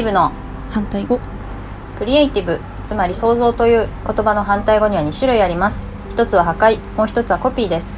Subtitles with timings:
[0.00, 0.32] ティブの
[0.70, 1.20] 反対語。
[1.98, 5.84] クリエイティブつまり創造という言葉の反対語には2種類あります。
[6.10, 7.88] 一つは破壊もう一つはコピーです。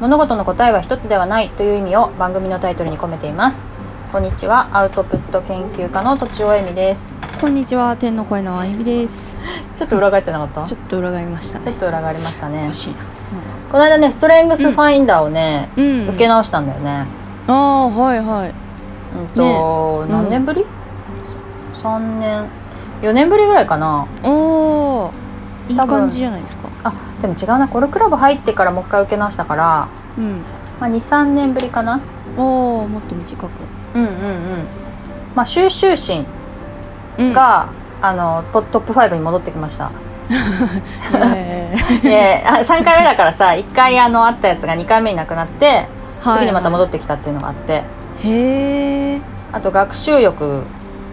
[0.00, 3.62] 物事の答えは一つではないという意味を番組のタイトルに込めています。
[4.10, 7.02] こんにちはアウトプット研究家のとちおえみです。
[7.38, 9.36] こんにちは天の声のあゆみです。
[9.76, 10.64] ちょっと裏返ってなかった？
[10.64, 11.66] ちょっと裏返りましたね。
[11.66, 12.62] ちょっと裏返りましたね。
[12.64, 12.86] おかし。
[12.86, 12.96] いな
[13.70, 17.04] この間ねストレングスファインダーをね、うん、うん、受け直したんだよね。
[17.46, 18.54] ああはいはい。
[19.18, 20.12] うんと、ね。
[20.14, 20.64] 何年ぶり、
[21.82, 22.44] 三年。
[23.02, 24.06] 4年ぶりぐらいかな。
[24.22, 25.12] おお
[25.68, 26.68] いい感じじゃないですか。
[26.84, 27.68] あでも違うな。
[27.68, 30.42] コルクラブ入ってからもう一回受け直したから、うん。
[30.80, 32.00] まあ、23年ぶりかな。
[32.36, 33.50] おおもっと短く。
[33.94, 34.12] うんうんうん。
[35.34, 36.26] まあ収集心
[37.18, 37.32] うん。
[37.32, 37.68] が、
[38.02, 39.90] あのトトップ5に戻ってきました。
[41.34, 47.82] えであ3回目だからさ1回あのあったやつが2回目になくなってー次にまた戻っってきたっていうのがあって、
[48.22, 49.20] へえ
[49.52, 50.62] あと学習欲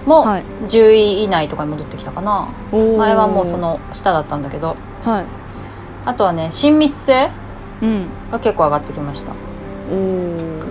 [0.07, 0.43] もはい。
[0.67, 2.97] 10位以内とかに戻ってきたかな、おー。
[2.97, 4.75] 前はもうその下だったんだけど。
[5.03, 5.25] はい。
[6.05, 7.29] あとはね親密性
[7.81, 8.07] うん。
[8.31, 9.33] が結構上がってきました。
[9.91, 10.63] おお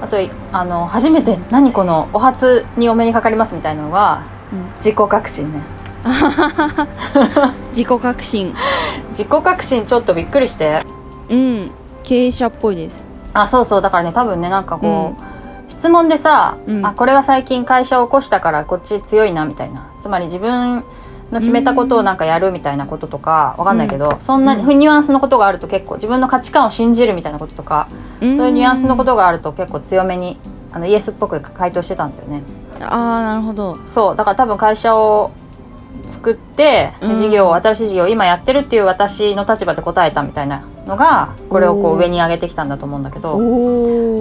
[0.00, 0.16] あと
[0.52, 4.22] あの初めて何このお初にお目にかかりますみたいなのが
[4.52, 4.64] うん。
[4.78, 5.60] 自己革新ね。
[7.72, 8.54] 自己革新
[9.10, 10.80] 自己革新ちょっとびっくりして。
[11.28, 11.70] うん。
[12.02, 13.04] 経営者っぽいです。
[13.34, 13.82] あそうそう。
[13.82, 15.22] だからね多分ねなんかこう、
[15.68, 16.84] 質問でさ、うん。
[16.84, 19.90] あこれは最近会社を起こしたからこっち強いなみたいな。
[20.02, 20.84] つまり自分
[21.30, 24.78] の決めたことをなんかやるみたいなこととかわかんないけど、そんなうん。
[24.78, 27.88] ニュアンスのことがあると結構自分の価値観を信じるみたいなこととか、
[28.20, 30.38] そうそういうニュアンスのことがあると結構強めに
[30.72, 32.42] あのイエスっぽく回答してたんだよね。
[32.80, 33.76] ああなるほど。
[33.88, 35.32] そうだから多分会社を
[36.08, 37.16] 作ってうん。
[37.16, 43.38] 事業を、新しい事業を今やってるっていう私の立場で答えたみたいなのがこれをこう上に上げてきたんだと思うんだけど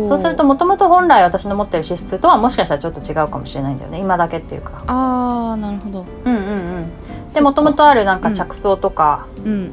[0.07, 3.99] そうするともともと本来私の持ってる資質とはもしかしたらちょっと違うかもしれないんだよね。
[3.99, 4.83] 今だけっていうか。
[4.87, 6.05] ああなるほど。
[6.25, 6.91] うんうんうん。
[7.33, 8.35] でもともとあるなんかうん。
[8.35, 9.71] 着想とか、うん。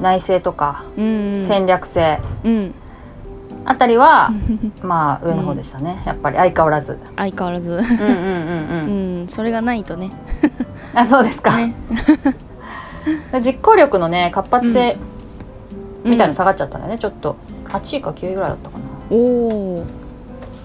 [0.00, 1.42] 内政とか、うんうん。
[1.42, 2.20] 戦略性。
[2.44, 2.74] うん
[3.68, 4.30] あたりは、
[4.82, 6.98] まあ上の方でしたね、やっぱり相変わらず。
[7.16, 7.72] 相変わらず。
[7.72, 10.10] うんうんうんううんんそれがないとね。
[10.94, 11.74] あそうですか、ね。
[13.44, 14.96] 実行力のね活発性
[16.04, 17.36] みたいなのうん下がっちゃったんだよね、ちょっと。
[17.68, 18.84] 8位か9位ぐらいだったかな。
[19.10, 19.16] お
[19.78, 19.84] お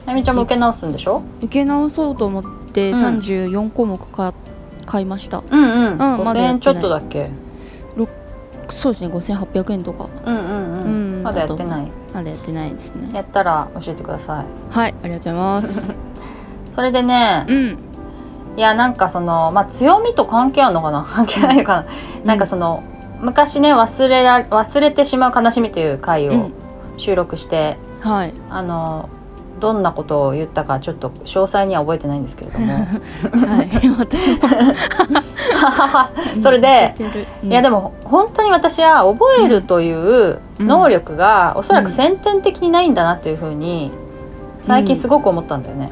[0.06, 1.22] あゆみちゃんも受け直すんでしょ？
[1.40, 3.00] 受け直そうと思ってうん。
[3.00, 4.34] 34項目か
[4.86, 7.32] 買いました、うんうん、まだ5000円ちょっとだっけ？
[8.70, 9.10] そうですね。
[9.10, 10.08] 5800円とか。
[10.26, 11.24] うんうんうん、うん。
[11.24, 13.10] まだやってないまだやってないですね。
[13.14, 14.46] やったら教えてください。
[14.76, 15.96] はいありがとうございます。
[16.72, 17.78] それでねうん。
[18.58, 21.04] いやなんかそのまあ強みと関係あるのかな？
[21.10, 21.86] 関係ないのかな、
[22.26, 22.84] なんかその
[23.22, 26.54] 昔ね忘れら忘れてしまう悲しみという回をうん。
[26.98, 28.34] 収録して、はい。
[28.50, 29.10] あの
[29.62, 32.74] どんなことを言ったかちょっと詳細には覚えてないんですけれども。
[32.74, 34.38] はい私も。
[36.42, 36.96] それで
[37.44, 43.92] うんいやでも本当に私は覚えるという能力がおそらく先天的にないんだなというふうに
[44.62, 45.92] 最近すごく思ったんだよね。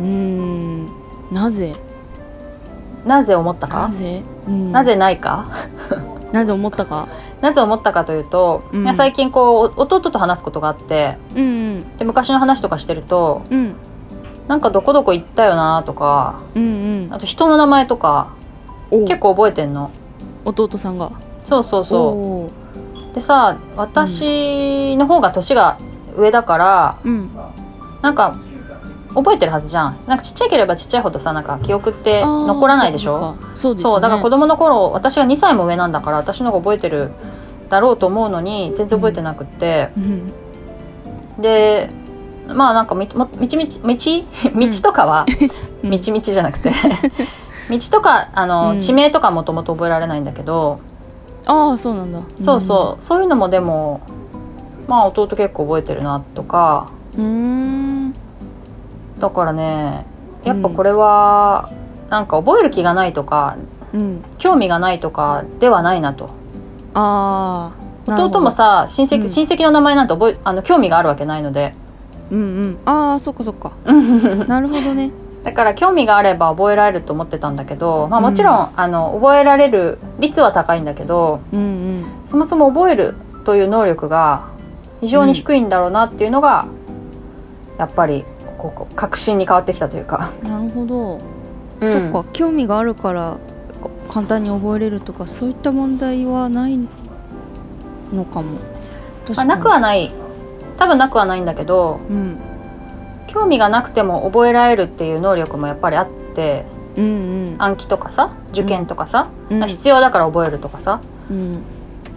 [0.00, 0.86] うーん。
[1.30, 1.74] なぜ？
[3.04, 3.82] なぜ思ったか？
[3.82, 4.72] なぜ、うん。
[4.72, 5.46] なぜないか？
[6.32, 7.08] なぜ思ったか？
[7.46, 8.96] なぜ思ったかというと、うん。
[8.96, 13.58] 最近こうお弟と話すことがあってうんで昔の話とかしてるとうん。
[13.58, 13.76] うん
[14.48, 17.12] なんかどこどこ行ったよなとかうんうん。
[17.12, 18.28] あと人の名前とか
[18.92, 19.00] お。
[19.00, 19.90] 結構覚えてんの。
[20.44, 21.10] 弟さんが。
[21.44, 22.48] そうそうそ
[23.12, 23.14] う。
[23.14, 25.78] でさ私の方が年が
[26.16, 27.30] 上だからうん。
[28.02, 28.36] なんか
[29.14, 29.96] 覚えてるはずじゃん。
[30.06, 33.34] なんかちっちゃければちっちゃいほどさなんか記憶って残らないでしょ？
[33.56, 33.82] そうね。
[33.82, 37.10] そうだから子供の頃私が2歳も上なんだから私の方が覚えてる
[37.68, 40.32] だろうと思うのに全然覚えてなくって、うん。
[41.40, 41.90] で
[42.48, 43.96] まあなんかみも道道道
[44.54, 45.26] 道とかは
[45.82, 45.90] うん。
[45.90, 46.72] 道道じゃなくて。
[47.68, 48.80] 道とかあの、うん。
[48.80, 50.78] 地名とかもともと覚えられないんだけど、
[51.46, 52.20] ああそうなんだ。
[52.38, 53.04] そうそう。
[53.04, 54.00] そういうのもでも
[54.86, 56.86] まあ弟結構覚えてるなとか。
[57.16, 58.14] うーん。
[59.18, 60.06] だからね
[60.44, 61.70] やっぱこれは、
[62.10, 63.56] なんか覚える気がないとか
[63.92, 64.22] うん。
[64.38, 66.30] 興味がないとかではないなと
[66.98, 67.72] あ
[68.08, 69.28] あ弟もさ親戚,、うん。
[69.28, 71.74] 親戚の名前なんて覚えあの興味があるわけないので。
[72.30, 72.78] うんうん。
[72.86, 73.72] ああそっかそっか。
[74.48, 75.10] なるほどね。
[75.44, 82.04] だから興味があれば覚えられると思ってたんだけど、まあ、もちろん、うんあの覚えられる率は高いんだけどうんうん。
[82.24, 83.14] そもそも覚える
[83.44, 84.46] という能力が
[85.00, 86.66] 非常に低いんだろうなっていうのが、
[87.78, 88.24] やっぱり
[88.56, 91.18] こう確信に変わってきたというか、なるほど、
[91.80, 91.92] うん。
[91.92, 93.36] そっか興味があるから
[93.88, 96.78] こ簡単に覚えれるとかそういった問題はない
[98.12, 98.58] のかも。
[99.26, 100.12] 確まあ、なくはない。
[100.76, 102.38] 多分なくはないんだけどうん。
[103.26, 106.64] 興味がなくても覚えられるっていう能力もやっぱりあって
[106.96, 107.06] うんう
[107.50, 107.56] ん。
[107.58, 109.68] 暗記とかさ受験とかさ、うん。
[109.68, 111.00] 必要だから覚えるとかさ。
[111.30, 111.62] うん。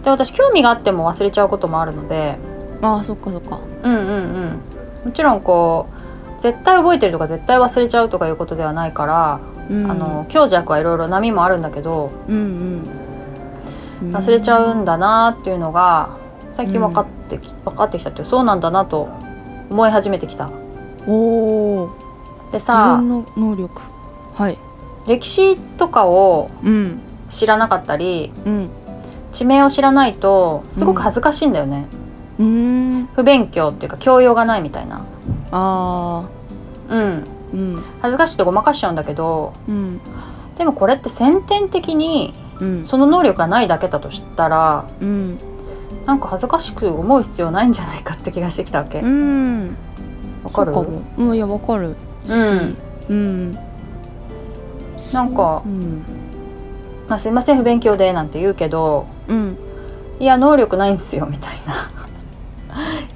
[0.02, 2.38] で私興味があっても忘れちゃうこともあるので。
[2.82, 3.60] ああそっかそっか。
[3.82, 4.60] うんうんうん。
[5.04, 5.99] もちろんこう
[6.40, 9.40] 絶対覚えてるとか絶対忘れちゃうとかいうことではないから、
[9.70, 9.90] うん。
[9.90, 12.82] あの強弱はいろいろ波もあるんだけどうん
[14.02, 14.12] うん。
[14.14, 16.16] 忘れちゃうんだなっていうのが
[16.54, 19.08] 最近分かってき、分かってきたっていうそうなんだなと
[19.70, 20.50] 思い始めてきた。
[21.06, 21.90] お
[22.50, 23.82] でさ分の能力。
[24.34, 24.58] はい。
[25.06, 27.00] 歴史とかをうん。
[27.28, 28.70] 知らなかったりうん。
[29.32, 31.86] 地名を知らないとすごく恥ずかしいんだよね、
[32.40, 32.46] うー
[33.02, 33.08] ん。
[33.14, 35.04] 不勉強っていうか教養がないみたいな
[35.52, 36.24] あ
[36.88, 36.98] うん。
[36.98, 37.82] ーうん。
[38.00, 40.00] 恥ずかしくてごまかしちゃうんだけどうん。
[40.56, 42.84] でもこれって先天的にうん。
[42.86, 45.38] その能力がないだけだとしたらうん。
[46.06, 48.98] なんか恥ずかしく思う必要ないんじゃないかって気がしてきたわけ。
[48.98, 49.76] わ、うん。
[50.52, 50.72] かる？
[50.72, 51.02] そうかも。
[51.18, 51.96] うんいやわかる。
[52.24, 52.32] し。
[53.08, 53.52] うん。
[55.12, 56.02] なんかうん。
[57.08, 59.56] まあ、すいません不勉強でなんて言うけどうん。
[60.20, 61.90] いや能力ないんすよみたいな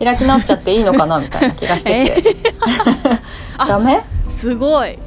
[0.05, 2.37] 開き直っちゃっていいのかなみたいな気がしてきて
[3.59, 4.05] あダメ？
[4.29, 4.99] すごい。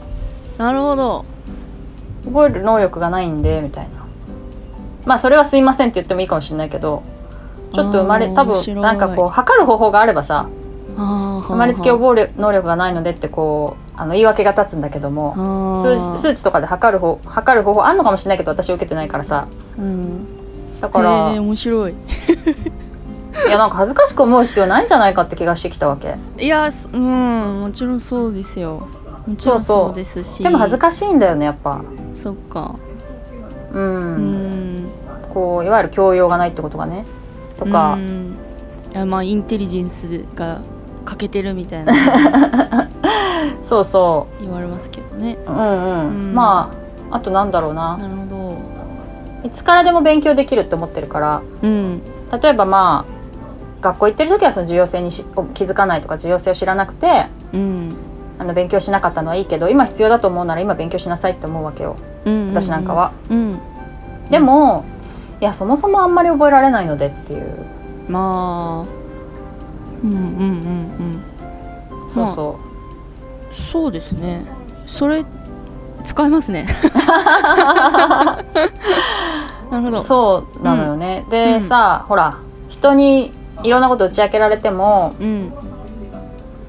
[0.58, 1.26] なるほど。
[2.26, 3.98] 覚える能力がないんでみたいな。
[5.06, 7.02] まあそれはすいませんって言ってもいいかもしれないけど
[7.74, 10.50] ちょっと生まれ多分なんかこう測る方法があればさ
[10.98, 19.48] 生生まれつき覚える能力がないのでってこうあの言い訳が立つんだけども数字数値とかで測る方測る方法あんのかもしれないけど私受けてないからさ。
[19.78, 20.28] うん。
[20.82, 21.96] だから面白い
[23.45, 26.16] いやなんか恥ずかしく思う必要ないんじゃないかって気がしてきたわけ。
[26.39, 28.88] いやすうんもちろんそうですよ。
[29.28, 30.44] もちろんそうですし。
[30.44, 31.81] でも恥ずかしいんだよねやっぱ。
[32.16, 32.75] そっか。
[33.74, 34.89] うん、うん。
[35.34, 37.06] こういわゆる教養がないってことがね。
[37.57, 37.94] とか。
[37.94, 38.38] う、ん。
[38.92, 40.62] いやまあインテリジェンスが
[41.06, 41.94] 欠けてるみたいな。
[43.63, 45.38] そうそ言われますけどね。
[45.45, 46.34] ううんうん、うん。
[46.34, 46.72] ま
[47.12, 47.98] ああとなんだろうな。
[47.98, 48.57] なるほど。
[49.44, 51.42] いつからでも勉強できるって思ってるから。
[51.62, 52.01] うん。
[52.42, 53.17] 例えばまあ
[53.81, 57.97] 学校行ってる時はその重要性にし気づかないとか重要性を知らなくてうん。
[58.39, 61.95] あの勉強しなかったのはいいけど今必要だと思うなら今勉強しなさいって思うわけよ。
[62.25, 63.12] うん私なんかは。
[63.29, 63.59] うん。
[64.29, 64.85] でも
[65.41, 67.65] いやそもそもあんまり覚えられないのでっていう。
[68.07, 68.97] まあ。
[70.03, 70.24] うんうんうん
[72.01, 72.09] うん。
[72.09, 72.59] そうそ
[73.50, 74.45] そうですね。
[74.85, 75.25] それ
[76.03, 76.68] 使えますね。
[79.71, 80.01] なるほう、ど。
[80.01, 81.62] そうなのよね、で、うん。
[81.63, 82.38] さほら
[82.69, 83.33] 人に
[83.63, 85.54] いろんなこと打ち明けられてもうん。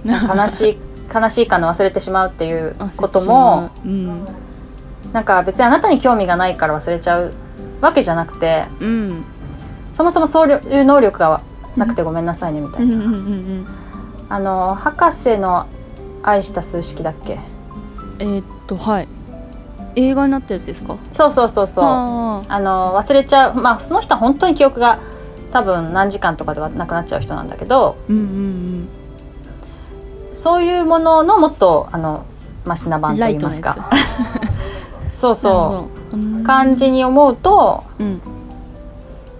[0.05, 0.79] 悲しい
[1.15, 4.27] 悲しいかの忘れてしまうっていうあこともうん。
[5.13, 7.33] なんか別にあなたに興味がないから忘れちゃう
[7.81, 9.25] わけじゃなくてうん。
[9.95, 11.41] そもそもそういう能力が
[11.77, 12.95] なくてごめんなさいねみたいな、
[14.29, 15.67] あの博士の
[16.23, 17.39] 愛した数式だっけ？
[18.19, 19.09] えーっとはい。
[19.97, 20.97] 映画になったやつですか？
[21.15, 21.85] そうそうそうそう。
[21.85, 23.55] ああの忘れちゃう。
[23.55, 24.99] まあその人は本当に記憶が
[25.53, 28.89] 多分何時間とかではなくなっちゃう人なんだけどーうんうん。
[30.35, 32.25] そういうもののもっとあの
[32.65, 33.91] マシなう版といいますか。
[35.15, 36.17] そうそう。
[36.17, 38.21] う感じに思うとうん。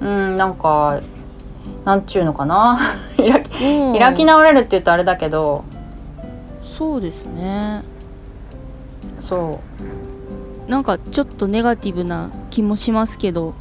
[0.01, 1.01] うんなんか
[1.85, 2.79] なんちゅうのかな。
[3.17, 3.99] 開きうん。
[3.99, 5.65] 開き直れるって言うとあれだけど。
[6.63, 7.83] そうですね。
[9.21, 9.61] そ
[10.67, 10.71] う。
[10.71, 13.55] なんかちょっとネガティブな気もしますけど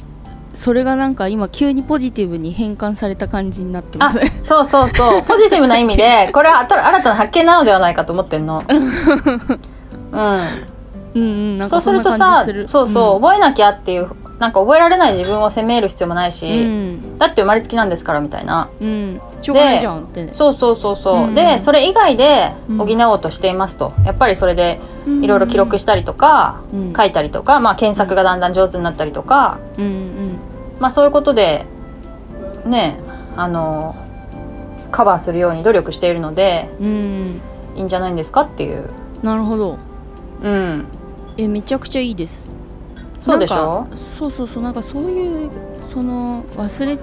[0.52, 5.22] それがなんか今急にポジティブに変換された感じになってまあすそうそうそう。
[5.26, 8.64] ポジティブな意味で これは新新たな発見なのではないかと思ってんの。
[8.68, 8.78] うん、
[10.12, 10.68] うん
[11.14, 12.62] うんなんそうかそんなする。
[12.64, 14.08] とさそうそう、覚えなきゃっていう
[14.38, 17.18] なんか覚えられない自分を責める必要もないし、うん。
[17.18, 18.70] だって生まれつきなんですからみたいな。
[18.80, 19.20] うん。
[19.42, 20.32] しょうがないじゃんってね。
[20.34, 21.34] そうそうそうそう、うん。
[21.34, 22.78] でそれ以外でうん。
[22.78, 26.92] 補おうとしていますと、やっぱりそれでいいろいろ記録したりとか、うん。
[26.96, 29.84] 書いたりとか、まあ、検索がだんだん上手になったりとか、うん。
[29.84, 30.38] うん。
[30.78, 31.66] まあ、そういうことで
[32.64, 33.00] ね
[33.36, 33.96] あの
[34.92, 37.40] カバーするように努力しているのでうん。
[37.76, 38.90] いいんじゃないんですかっていう、
[39.22, 39.78] なるほど。
[40.42, 40.86] うん、
[41.36, 42.44] えめちゃくちゃいいです
[43.18, 43.86] そうでしょ？
[43.94, 46.98] そうそうそうなんかそういうその忘れ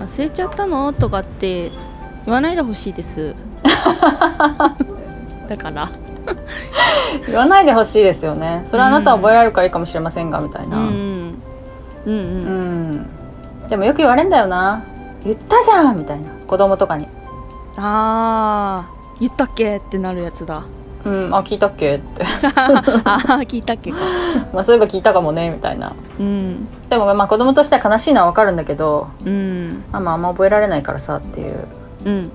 [0.00, 0.92] 忘れちゃったの？
[0.92, 1.70] とかって
[2.26, 3.34] 言わないでほしいです。
[5.48, 5.90] だから。
[7.26, 8.62] 言わないでほしいですよね。
[8.66, 11.34] それはあなたは覚えられるからいいかもしれませんがみたいな、うん。
[12.06, 13.06] うんうん。
[13.62, 13.68] うん。
[13.68, 14.84] でもよく言われんだよな。
[15.24, 16.26] 言ったじゃんみたいな。
[16.46, 17.08] 子供とかに。
[17.76, 19.20] あー。
[19.20, 19.78] 言ったっけ？
[19.78, 20.62] ってなるやつだ
[21.04, 22.24] 「うんあ聞いたっけ?」って。
[22.24, 23.98] あー聞いたっけか。
[24.52, 25.92] まあそういえば聞いたかもねみたいな。
[26.18, 26.68] うん。
[26.88, 29.84] でもまあ子供としては悲しいのは分かるんだけどうん。
[29.92, 31.64] あまああんま覚えられないからさっていう、
[32.04, 32.30] うん。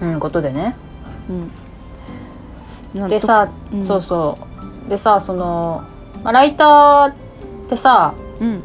[0.00, 0.76] うん、ことでね。
[2.94, 3.08] うん。
[3.08, 3.84] でさ、うん。
[3.84, 4.38] そうそ
[4.86, 4.90] う。
[4.90, 5.82] でさその、
[6.24, 7.12] まあ、ライターっ
[7.68, 8.62] てさうん。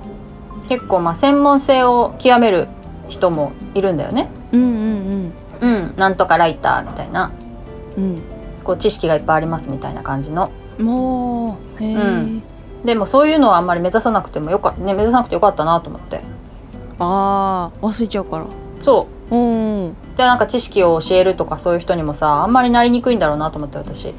[0.69, 2.67] 結構まあ専門性を極める
[3.09, 4.29] 人もいるんだよね。
[4.51, 5.33] うんうん。
[5.59, 7.31] うん、なんとかライターみたいな。
[7.97, 8.21] うん
[8.67, 10.51] こう知識がいっぱいありますみたいな感じの。
[10.79, 12.43] うんもうへえ、うん。
[12.85, 16.21] でもそういうのはあんまり目指さなくてもよかね目指さなくてよかったなと思って。
[16.99, 18.45] ああ忘れちゃうから。
[18.83, 19.35] そう。
[19.35, 19.87] ん。
[19.87, 24.13] うでなんか知識を教えるとかそういう人にもさあんまりなりにくいんだろうなと思って私。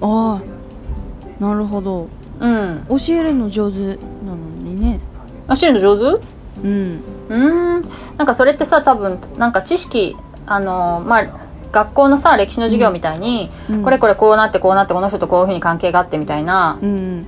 [0.00, 2.08] ああなるほど。
[2.38, 2.86] うん。
[2.88, 3.96] 教えるの上手な
[4.30, 5.00] のにね。
[5.48, 6.24] 教えるの上手？
[6.62, 7.00] うん。
[7.28, 7.88] うーん。
[8.16, 10.16] なんかそれってさ多分なんか知識
[10.46, 11.43] あのまあ
[11.74, 13.82] 学校のさ歴史の授業みたいに、うん。
[13.82, 17.26] これこれこうなってこうなってこの人とこういうふうに関係があってみたいな、うん。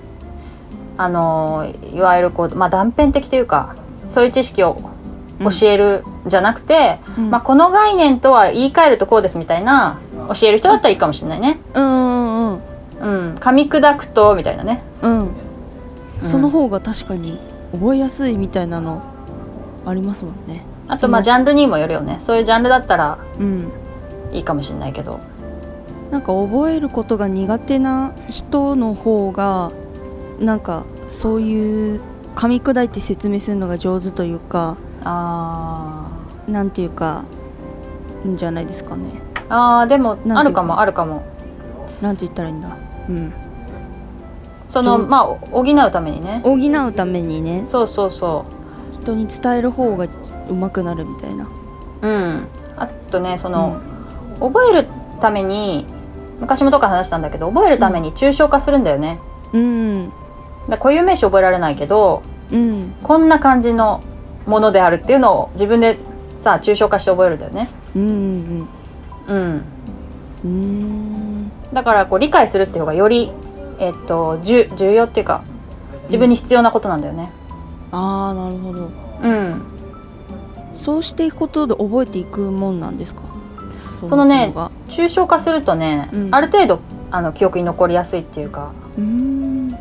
[0.97, 3.75] あのいわゆるこう、まあ、断片的というか
[4.09, 4.81] そういう知識を
[5.41, 7.31] 教えるじゃなくて、うん。
[7.31, 9.99] まあ、この概念とは言い換えるとこうですみたいな
[10.33, 11.59] 教える人だったらいいかもしれないね。
[11.75, 12.61] うんうんうん。
[12.99, 14.83] うん、噛み砕くとみたいなね。
[15.03, 15.21] うん。
[15.21, 15.31] うん。
[16.23, 17.41] その方が確かに
[17.73, 19.03] 覚えやすいみたいなの
[19.85, 20.65] ありますもんね。
[20.89, 22.21] あとまあジャンルにもよるよね。
[22.23, 23.73] そういうジャンルだったらうん
[24.33, 25.21] いいかもしれないけど。
[26.11, 29.73] なんか覚えることが苦手な人の方が
[30.39, 32.01] なんかそういう
[32.37, 36.09] 噛み砕いて説明するのが上手というかあ
[36.47, 37.25] なんていうか
[38.25, 39.09] んじゃないですかね。
[39.09, 41.23] ーあーでもあるかもあるかも。
[42.01, 42.77] なんて言ったらいいんだ？
[43.09, 43.33] うん。
[44.69, 46.41] そのまあ補うためにね。
[46.45, 47.65] 補うためにね。
[47.67, 48.45] そうそうそ
[49.01, 50.07] 人に伝える方が
[50.49, 51.49] 上手くなるみたいな。
[52.03, 52.47] ううん。
[52.77, 53.81] あとねその、
[54.41, 54.89] 覚える
[55.21, 55.87] ために
[56.41, 59.19] 昔もとか話したんだけど覚えるために抽象化するんだよね、
[59.53, 60.13] うん。
[60.69, 62.95] だ固有名詞覚えられないけどうん。
[63.03, 64.03] こんな感じの
[64.47, 65.99] ものであるっていうのを自分で
[66.43, 67.69] さ抽象化して覚えるんだよね。
[67.95, 68.69] うんうん
[69.29, 69.37] うん。
[69.37, 69.65] うん。
[70.45, 71.51] うん。
[71.73, 73.33] だからこう理解するっていう方がより
[73.79, 75.43] えっと重重要っていうか
[76.05, 77.33] 自分に必要なことなんだよね。
[77.91, 78.91] ああなるほど。
[79.23, 79.63] うん。
[80.75, 83.23] そうしていくことで覚えていくもんなんですか？
[83.71, 84.53] そそのね
[84.89, 86.35] 抽象化するとね、うん。
[86.35, 86.81] ある程度
[87.11, 89.79] あの記憶に残りやすいっていうかうーん。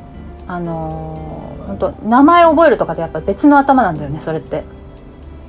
[0.48, 4.64] あのー、ほんと名前を覚えるとかってやっぱ別の頭なんだよねそれって。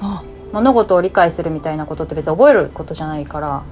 [0.01, 0.23] あ。
[0.53, 3.63] 物事を理解するみたいなことって別に覚えることじゃないから。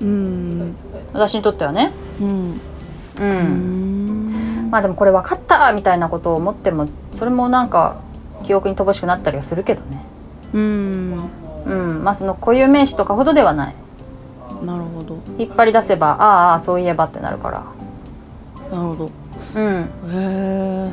[0.00, 0.74] うん。
[1.12, 1.92] 私にとってはね。
[2.20, 2.60] うん。
[3.20, 4.68] うん。
[4.70, 8.00] まあでもこれ分かったみたいなことを思ってもそれもなんか
[8.42, 10.04] 記憶に乏しくなったりはするけどね。
[10.52, 11.30] うん。
[11.66, 12.04] うん。
[12.04, 13.74] まあその固有名詞とかほどではない
[14.64, 15.16] なるほど。
[15.38, 17.64] 引っ張り出せばああそういえばってなるから。
[18.70, 19.10] なるほど。
[19.56, 19.90] うん。
[20.12, 20.92] へ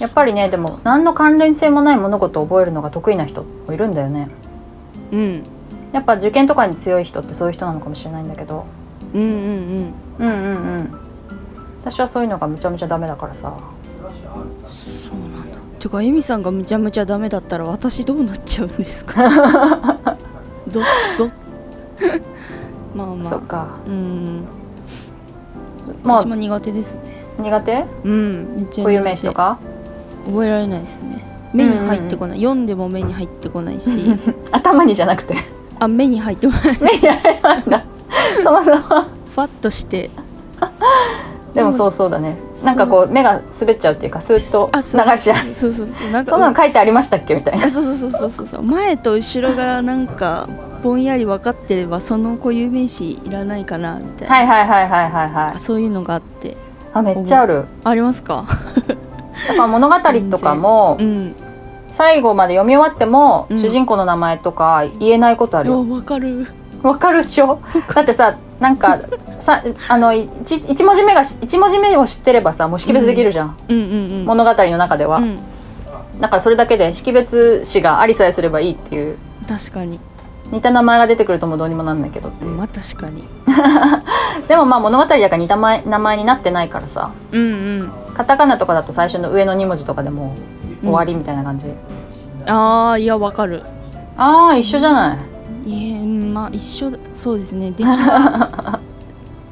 [0.00, 4.28] やっぱりねでも何の関連性もない物事を覚えるのが得意な人もいるんだよね。
[5.12, 5.42] うん。
[5.92, 8.64] やっぱ受験とかに強い人ってそういう人なのかもしれないんだけど。
[9.14, 9.28] うんうん
[10.18, 10.26] うん。
[10.26, 10.98] うんうん
[11.80, 13.48] 私はそういうのがむちゃむちゃダメだからさ。
[13.48, 15.58] うんそうなんだ。
[15.78, 19.22] てかエミさんがむちゃむちゃダメだったら私どうなっちゃうんですか？
[20.68, 20.80] ぞ
[21.16, 21.26] ぞ
[23.04, 23.30] まあまあ。
[23.30, 23.68] そっか。
[23.86, 24.44] うん。
[26.02, 26.18] まあ。
[26.18, 27.00] 私も苦手ですね。
[27.38, 27.84] 苦手？
[28.04, 29.58] うん固有名詞とか？
[30.26, 31.24] 覚えられないですね。
[31.54, 34.18] 目に入ってこない、読んでも目に入ってこないし。
[34.52, 35.36] 頭にじゃなくて。
[35.78, 36.78] あ目に入ってこない。
[36.82, 37.84] 目に入らないんだ。
[38.42, 38.76] そもそも。
[38.76, 40.10] ファッとして。
[41.54, 42.36] でもそうそうだね。
[42.64, 45.04] なんかこう目が滑っちゃうっていうかスーッとあそう。
[45.04, 45.36] 流しちゃう。
[45.52, 46.10] そうそうそう。
[46.10, 47.34] なんかそんなの書いてありましたっけ？
[47.36, 47.70] みたいな。
[47.70, 48.62] そうそうそうそうそう。
[48.62, 50.48] 前と後ろがなんか
[50.82, 55.58] ぼんやり分かってればその固有名詞いらないかなみたいな、はいはいはいはいはいはい。
[55.58, 56.56] そういうのがあって。
[56.92, 57.64] あめっちゃある。
[57.84, 58.46] ありますか？
[59.48, 59.94] やっぱ物語
[60.30, 61.34] とかもうん。
[61.90, 63.58] 最後まで読み終わっても、うん。
[63.58, 65.82] 主人公の名前とか言えないことあるよ。
[65.82, 66.46] 分かる。
[66.82, 67.60] わかるっしょ？
[67.94, 69.00] だってさなんか
[69.40, 74.24] さあの一一文字目が一文字目を知ってればさもう識別できるじゃん、うんうんうん。
[74.26, 75.38] 物語の中では、うん。
[76.20, 79.18] だからそれだけで識別詞がありさえすればいいっていう。
[79.48, 79.98] 確かに
[80.52, 83.24] 似た名前が出てくるともうどうにもなんないけどまあ確かに。
[84.48, 87.10] でもまあ物語だから似た前名前になってないからさ。
[87.32, 87.44] うんう
[87.84, 87.92] ん。
[88.14, 90.34] カタカナとかだと最初の上の2文字とかでも
[90.82, 91.66] う終わりみたいな感じ、
[92.46, 93.62] ああいや分かる。
[94.16, 95.18] ああ一緒じゃな
[95.64, 95.70] い？
[95.70, 97.70] いえうんまあ一緒だそうですね。
[97.72, 98.80] 出来は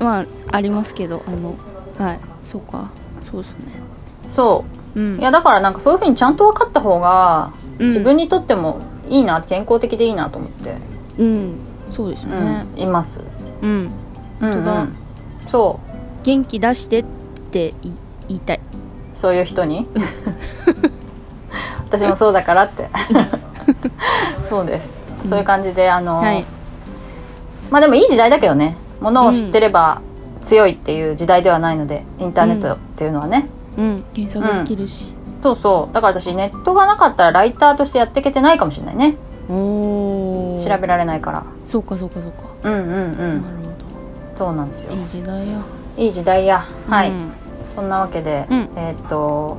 [0.00, 1.54] まあありますけどあの
[2.04, 2.90] はいそうか。
[3.20, 3.66] そうですね。
[4.26, 5.00] そう。
[5.00, 5.20] うん。
[5.20, 7.86] いやだからなんかそういうふうにちゃんと分かった方がうん。
[7.86, 10.74] 自分にとってもいいな健康的でいいなと思って、
[11.18, 11.58] うん
[11.90, 13.20] そうですうんねいます、
[13.62, 13.90] うん。
[14.40, 14.82] うん当だ。
[14.82, 14.84] う。
[14.86, 14.96] ん
[15.48, 15.80] そ
[16.22, 17.04] 元気出してっ
[17.52, 18.56] て言いたい。
[18.56, 18.60] う
[19.18, 19.86] そういう人に？
[21.88, 22.88] 私もそうだからって。
[24.50, 25.00] そうです。
[25.28, 26.44] そういう感じであの、はい。
[27.70, 28.76] まあでもいい時代だけどね。
[29.00, 30.00] ものを知ってれば
[30.42, 34.04] 強いっていう時代ではないのでインターネットっていうのはね、うん。
[34.14, 35.12] 検索できるし、
[35.46, 35.94] そうそう。
[35.94, 39.16] だから私ネットがなかったらライターとしてやっていけてないかもしれないね。
[39.48, 41.44] おお調べられないから。
[41.64, 43.42] そうかそうかそうか、うんうんうん。
[43.42, 43.76] なる
[44.34, 44.90] そうなんですよ。
[44.90, 45.64] ほどいい時代や。
[45.96, 46.64] いい時代や。
[46.88, 47.32] はい、うん。
[47.68, 48.70] そんなわけで、うん。
[48.76, 49.56] えーっと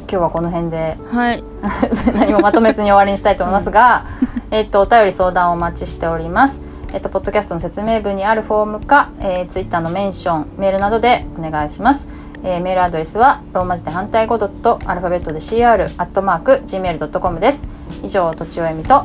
[0.00, 1.44] 今日はこの辺ではい。
[2.14, 4.06] 何もまとめずに終わりにしたいと思いますが、
[4.50, 6.60] えっとお便り相談をお待ちしております。
[6.92, 12.06] えっとポッドキャストの説明文にあるフォームか、えー、ツイッターのメンション、メールなどでお願いします。
[12.48, 17.66] えーメールアドレスはローマ字で反対語ドットアルファベットで CR アットマーク gmail ドットコムです。
[18.04, 19.04] 以上とちおえみと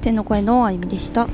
[0.00, 1.28] 天の声のあゆみでした